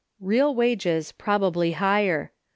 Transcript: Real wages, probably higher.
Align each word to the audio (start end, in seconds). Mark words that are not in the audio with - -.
Real 0.19 0.55
wages, 0.55 1.11
probably 1.11 1.73
higher. 1.73 2.31